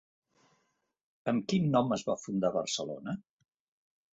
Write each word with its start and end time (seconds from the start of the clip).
Amb 1.33 1.45
quin 1.53 1.69
nom 1.75 1.93
es 1.99 2.07
va 2.09 2.17
fundar 2.25 2.53
Barcelona? 2.59 3.15